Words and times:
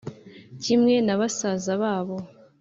kimwe 0.63 0.93
nabasaza 1.05 1.71
babo 1.81 2.17